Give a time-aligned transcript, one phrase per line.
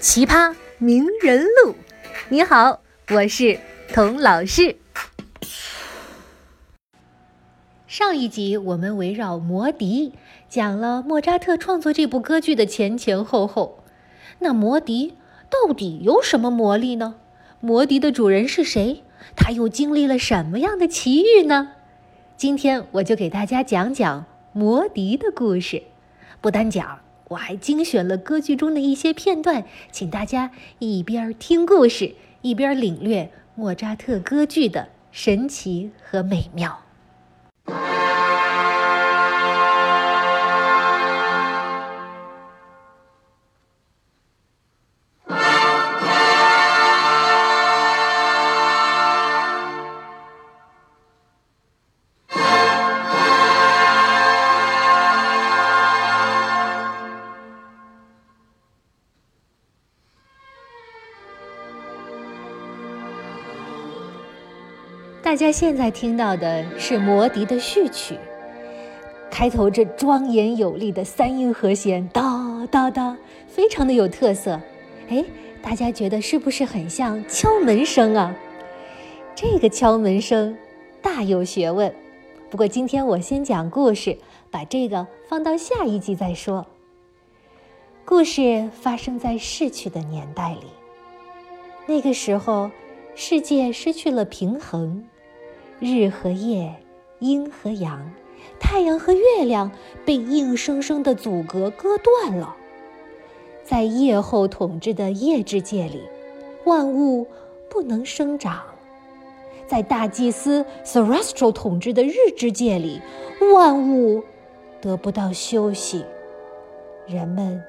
[0.00, 1.74] 奇葩名人录。
[2.28, 2.80] 你好，
[3.10, 3.58] 我是
[3.92, 4.76] 童老师。
[7.86, 10.10] 上一集我们围绕《魔笛》
[10.48, 13.82] 讲了莫扎特创作这部歌剧的前前后后。
[14.40, 15.14] 那魔笛
[15.48, 17.14] 到底有什么魔力呢？
[17.60, 19.02] 魔笛的主人是谁？
[19.34, 21.72] 他又经历了什么样的奇遇呢？
[22.36, 25.82] 今天我就给大家讲讲魔笛的故事。
[26.42, 27.05] 不单讲。
[27.28, 36.80] 我还精选了歌剧中的一些片段，请大家一边听故事，一边领略莫扎特歌剧的神奇和美妙。
[65.36, 68.18] 大家现在听到的是《魔笛》的序曲，
[69.30, 73.14] 开头这庄严有力的三音和弦，哒哒哒，
[73.46, 74.58] 非常的有特色。
[75.08, 75.22] 哎，
[75.60, 78.34] 大家觉得是不是很像敲门声啊？
[79.34, 80.56] 这个敲门声
[81.02, 81.94] 大有学问。
[82.48, 84.16] 不过今天我先讲故事，
[84.50, 86.66] 把这个放到下一集再说。
[88.06, 90.68] 故事发生在逝去的年代里，
[91.84, 92.70] 那个时候
[93.14, 95.04] 世界失去了平衡。
[95.78, 96.74] 日和夜，
[97.18, 98.10] 阴和阳，
[98.58, 99.70] 太阳和月亮
[100.04, 102.56] 被硬生生的阻隔割断了。
[103.62, 106.02] 在夜后统治的夜之界里，
[106.64, 107.26] 万物
[107.68, 108.62] 不能生长；
[109.66, 113.02] 在大祭司 Celestial 统治的日之界里，
[113.54, 114.22] 万物
[114.80, 116.04] 得不到休息，
[117.06, 117.62] 人们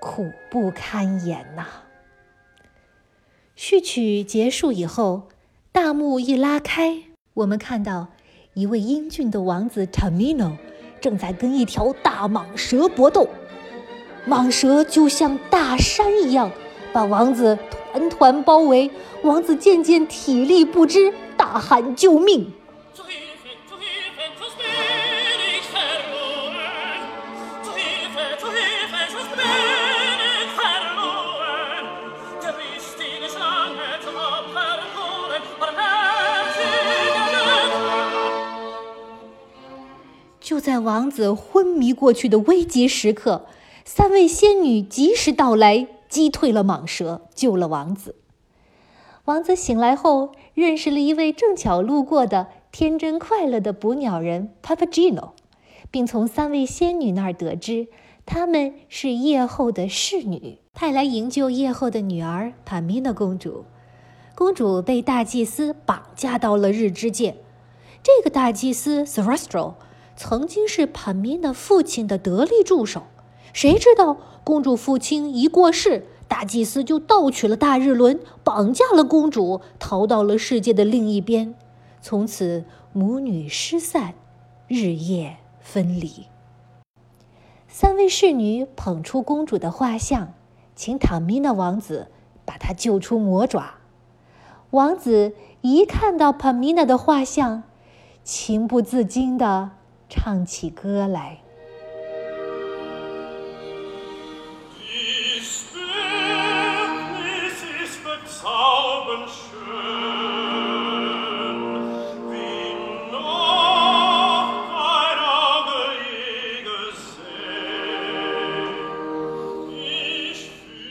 [0.00, 1.66] 苦不堪言呐。
[3.56, 5.22] 序曲结束以后，
[5.72, 7.11] 大幕一拉开。
[7.34, 8.06] 我们看到
[8.52, 10.52] 一位英俊的王子 Tamino
[11.00, 13.26] 正在跟一条大蟒蛇搏斗，
[14.28, 16.50] 蟒蛇就像大山一样
[16.92, 17.58] 把王子
[17.90, 18.90] 团团包围，
[19.22, 22.52] 王子渐渐体力不支，大喊救命。
[40.62, 43.46] 在王子昏迷过去的危急时刻，
[43.84, 48.14] 三位仙女及时到来，击退了蟒蛇，救了王子。
[49.24, 55.30] 王子醒来后，认识了一位正巧路过的天真快乐的捕鸟人 Papagino，
[55.90, 57.88] 并从三位仙女那儿得知，
[58.24, 63.64] 她们是夜后的侍女，派来营救夜后的女儿帕米娜公主。
[64.36, 67.34] 公主被大祭司绑架到了日之界，
[68.00, 69.74] 这个大祭司 Celestial。
[70.24, 73.02] 曾经是帕米娜父亲的得力助手，
[73.52, 81.56] 谁知道公主父亲一过世，大祭司就盗取了大日轮，绑架了公主，逃到了世界的另一边。
[82.00, 84.14] 从此母女失散，
[84.68, 86.26] 日夜分离。
[87.66, 90.34] 三位侍女捧出公主的画像，
[90.76, 92.06] 请塔米娜王子
[92.44, 93.74] 把她救出魔爪。
[94.70, 97.64] 王子一看到帕米娜的画像，
[98.22, 99.72] 情不自禁的。
[100.14, 101.38] 唱起歌来。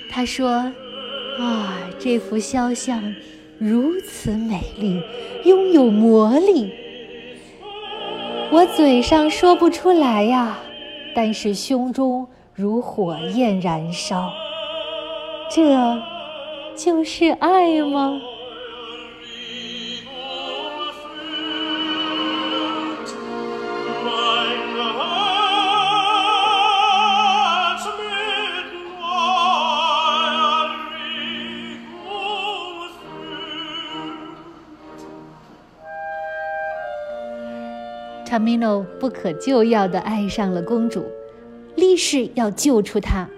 [0.09, 0.71] 他说
[1.39, 3.15] ：“啊，这幅肖像
[3.59, 5.01] 如此美丽，
[5.45, 6.74] 拥有魔力。”
[8.51, 10.57] 我嘴上说不出来呀，
[11.15, 14.30] 但是胸中如火焰燃烧。
[15.50, 15.98] 这
[16.75, 18.19] 就是爱吗？
[38.31, 41.04] Tamino 不可救药地爱上了公主，
[41.75, 43.30] 立誓要救出她。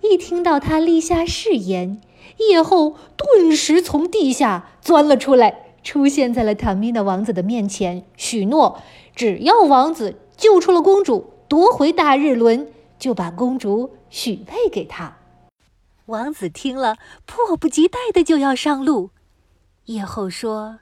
[0.00, 2.00] 一听到他立下誓言，
[2.38, 8.82] 夜后顿时从地下钻了出来，出现在了塔米诺王子的面前，许诺
[9.14, 12.66] 只要王子救出了公主，夺回大日轮，
[12.98, 15.18] 就把公主许配给他。
[16.06, 16.96] 王子听了，
[17.26, 19.10] 迫不及待的就要上路。
[19.84, 20.80] 夜后说：“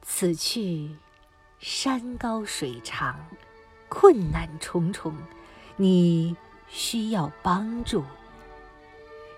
[0.00, 0.90] 此去，
[1.66, 3.16] 山高水长，
[3.88, 5.16] 困难重重，
[5.76, 6.36] 你。”
[6.70, 8.02] 需要帮助，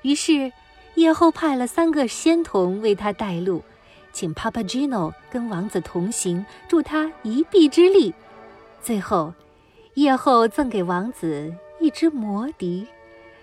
[0.01, 0.51] 于是
[0.95, 3.63] 叶后派了三个仙童为他带路，
[4.11, 8.15] 请 Papagino 跟王子同行，助他一臂之力。
[8.81, 9.35] 最后，
[9.95, 12.87] 叶后赠给王子一只魔笛，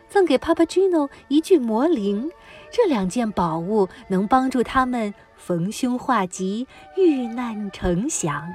[0.09, 2.31] 赠给 Papagino 一具魔铃。
[2.71, 8.51] 这两件宝物能帮助他们逢凶化吉、遇难成祥。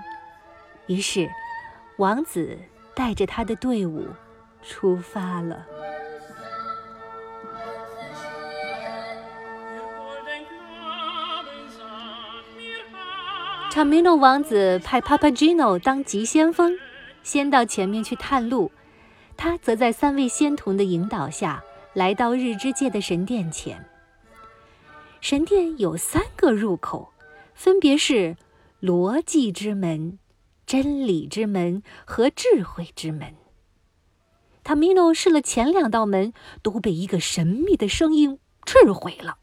[0.88, 1.31] 于是，
[1.99, 2.58] 王子
[2.94, 4.05] 带着他的队伍。
[4.61, 5.64] 出发了。
[13.70, 16.76] 查米诺王子派 Papagino 当急先锋，
[17.23, 18.73] 先到前面去探路。
[19.37, 21.62] 他则在三位仙童的引导下，
[21.94, 23.88] 来到日之界的神殿前。
[25.20, 27.12] 神殿有三个入口，
[27.55, 28.37] 分别是
[28.81, 30.19] 罗辑之门、
[30.69, 33.35] 真理之门和智慧之门。
[34.62, 39.38] 塔米诺试了前两道门，都被一个神秘的声音斥毁了。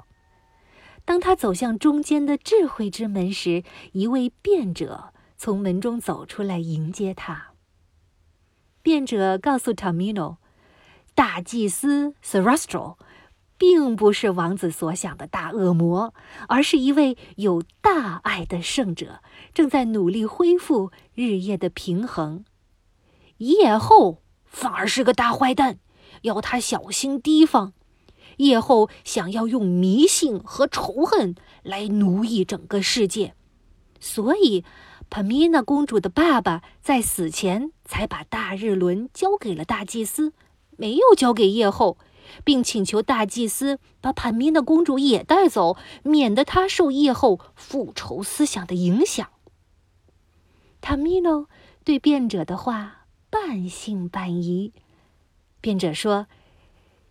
[1.03, 3.63] 当他走向中间的智慧之门时，
[3.93, 7.53] 一位辩者从门中走出来迎接他。
[8.83, 10.37] 辩者告诉塔米诺，
[11.15, 12.97] 大祭司 Sarastro
[13.57, 16.13] 并不是王子所想的大恶魔，
[16.47, 19.21] 而是一位有大爱的圣者，
[19.53, 22.45] 正在努力恢复日夜的平衡。
[23.37, 24.21] 夜后。
[24.47, 25.79] 反而是个大坏蛋，
[26.21, 27.73] 要他小心提防。
[28.37, 33.35] 夜后想要用迷信和仇恨来奴役整个世界，
[33.99, 34.63] 所以
[35.09, 40.31] 帕米娜公主的爸爸在死前才把大日轮交给了大祭司，
[40.77, 41.97] 没有交给夜后，
[42.43, 49.29] 并请求大祭司把帕米娜公主也带走，免得她受叶后复仇思想的影响。
[50.81, 51.49] 塔米诺
[51.83, 53.01] 对辩者的话。
[53.27, 54.71] 半信半疑，
[55.59, 56.27] 辩者说：“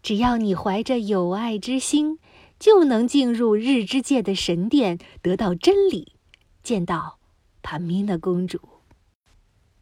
[0.03, 2.19] 只要你怀着友爱之心，
[2.59, 6.15] 就能进入日之界的神殿，得到真理，
[6.63, 7.19] 见到
[7.63, 8.59] 帕米娜公主。”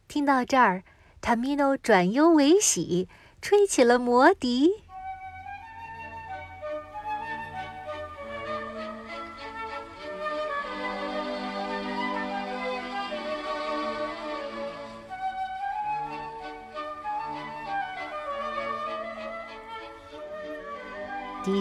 [0.09, 0.83] 听到这儿，
[1.21, 3.07] 塔米诺转忧为喜，
[3.41, 4.83] 吹起了魔笛。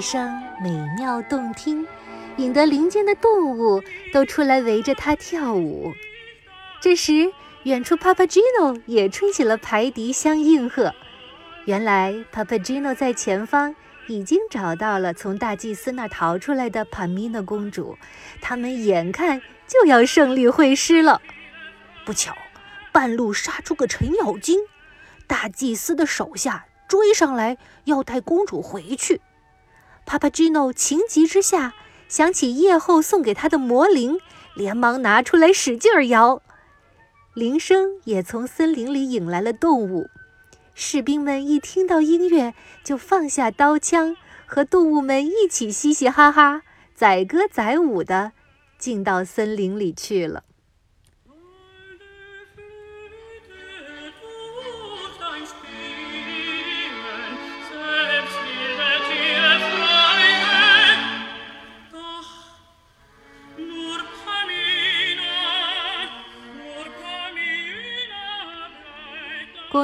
[0.01, 1.87] 声美妙动听，
[2.37, 3.81] 引得林间的动物
[4.11, 5.93] 都出来围着它跳舞。
[6.81, 7.31] 这时，
[7.63, 10.93] 远处 Papagino 也吹起了排笛相应和。
[11.65, 13.75] 原来，Papagino 在前方
[14.07, 17.95] 已经找到了从大祭司那逃出来的帕米娜公主，
[18.41, 21.21] 他们眼看就要胜利会师了。
[22.03, 22.35] 不巧，
[22.91, 24.59] 半路杀出个程咬金，
[25.27, 29.21] 大祭司的手下追上来要带公主回去。
[30.11, 31.73] 帕帕吉诺情急之下，
[32.09, 34.19] 想起夜后送给他的魔铃，
[34.55, 36.41] 连忙拿出来使劲摇。
[37.33, 40.09] 铃声也从森林里引来了动物。
[40.73, 42.53] 士兵们一听到音乐，
[42.83, 46.63] 就放下刀枪，和动物们一起嘻嘻哈哈、
[46.93, 48.33] 载歌载舞的
[48.77, 50.43] 进到森林里去了。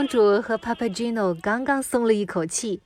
[0.08, 2.82] 主和 Papagino 刚刚松了一口气，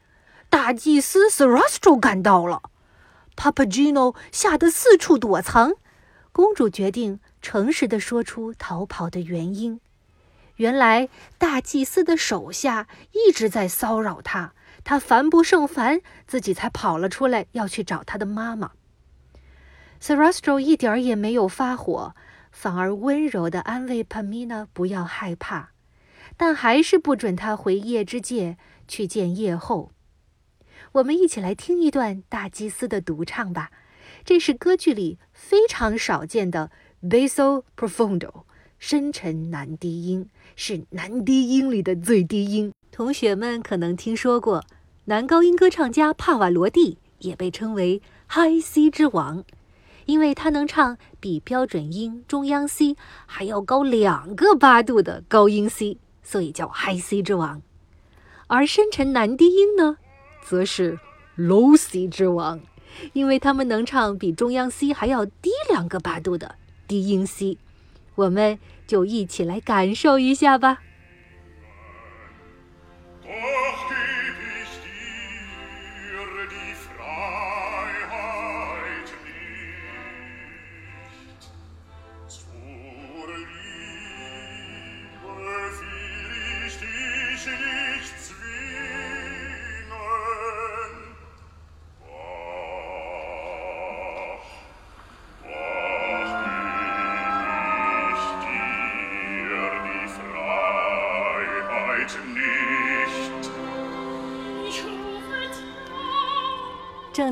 [0.49, 2.63] 大祭司 Sarastro 赶到了。
[3.37, 5.73] Papagino 吓得四处躲藏。
[6.33, 9.79] 公主决定诚实地说出逃跑的原因。
[10.55, 18.71] 原来大祭司的手下一直在骚扰她，她烦不胜烦，自己才跑了出来，要去找她的妈妈。
[20.01, 22.15] Sarastro 一点也没有发火，
[22.51, 25.71] 反而温柔地安慰 Pamina 不要害怕。
[26.37, 28.57] 但还是不准他回夜之界
[28.87, 29.91] 去见夜后。
[30.93, 33.71] 我们一起来听一段大祭司的独唱吧，
[34.25, 36.71] 这是歌剧里非常少见的
[37.01, 38.43] basso profondo，
[38.77, 42.73] 深沉男低音，是男低音里的最低音。
[42.91, 44.65] 同学们可能听说过，
[45.05, 49.45] 男高音歌唱家帕瓦罗蒂也被称为 High C 之王，
[50.05, 57.61] 因为他能唱比标准音中央 C 还要高两个八度的高音 C，所以叫 Hi C 之王。
[58.47, 59.97] 而深沉男低音呢，
[60.43, 60.99] 则是
[61.37, 62.59] Low C 之王，
[63.13, 66.55] 因为他们能唱比中央 C 还要低两个八度的
[66.87, 67.57] 低音 C。
[68.15, 70.81] 我们就一起来感受一下吧。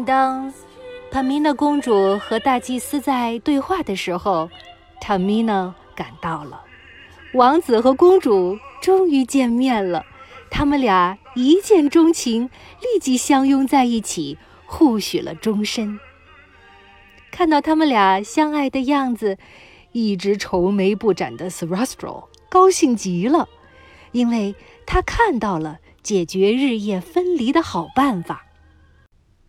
[0.03, 0.53] 当
[1.11, 4.49] 帕米娜公主和大祭司在对话的时候，
[5.01, 6.61] 塔米娜赶到了。
[7.33, 10.05] 王子和公主终于见面了，
[10.49, 12.49] 他们俩一见钟情，
[12.81, 15.99] 立即相拥在一起，互许了终身。
[17.31, 19.37] 看到他们俩相爱的样子，
[19.91, 23.47] 一直愁眉不展的 s r a s t r o 高兴极了，
[24.11, 28.45] 因为他看到了解决日夜分离的好办法。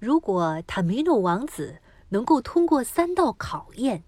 [0.00, 1.76] 如果塔米诺王子
[2.08, 4.02] 能够通过三道考验，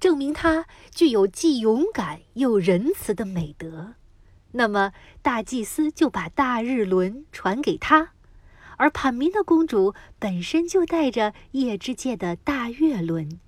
[0.00, 3.92] 证明他具有既勇敢又仁慈的美德，
[4.52, 8.12] 那么大祭司就把大日轮传给他，
[8.78, 13.38] 而帕米诺公主本身就带着夜之界的大月轮，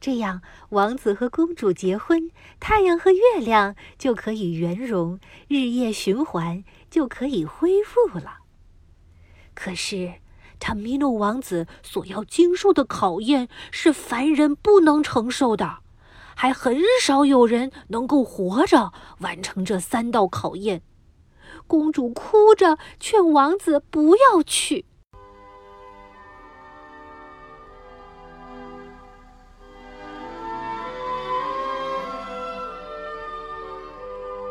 [0.00, 8.38] 这样王子和公主结婚，太阳和月亮就可以圆融，日夜循环就可以恢复了。
[9.52, 10.14] 可是。
[10.64, 15.80] 塔米诺王子所要经受的考验是凡人不能承受的，
[16.34, 20.80] 还很少有人能够活着完成这三道考验。
[21.66, 24.86] 公主哭着劝王子不要去。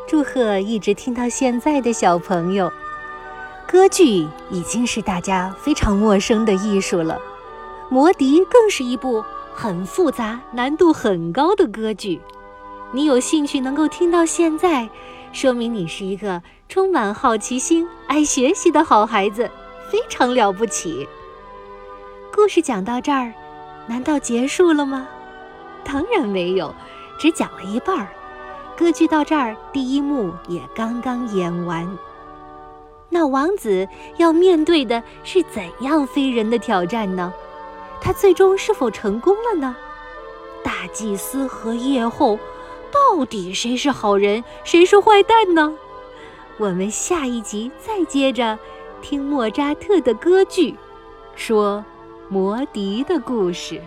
[0.08, 2.72] 祝贺一直听到现在的小朋友。
[3.74, 7.16] 歌剧已经是大家非常陌生的艺术了，
[7.90, 12.22] 《魔笛》更是一部很复杂、难度很高的歌剧。
[12.92, 14.88] 你有兴趣能够听到现在，
[15.32, 16.40] 说明你是一个
[16.70, 19.50] 充满好奇心、爱学习的好孩子，
[19.90, 21.10] 非常了不起。
[22.32, 23.34] 故事讲到这儿，
[23.88, 25.08] 难道结束了吗？
[25.84, 26.72] 当然没有，
[27.18, 28.08] 只讲了一半儿。
[28.78, 31.90] 歌剧到这儿，第一幕也刚刚演完。
[33.14, 37.32] 那王子要面对的是怎样非人的挑战呢？
[38.02, 39.76] 他最终是否成功了呢？
[40.64, 42.40] 大祭司和夜后，
[42.92, 45.78] 到底谁是好人，谁是坏蛋呢？
[46.58, 48.58] 我们下一集再接着
[49.04, 50.76] 听莫扎特的歌剧，
[51.36, 51.86] 说
[52.30, 53.80] 魔笛的故事。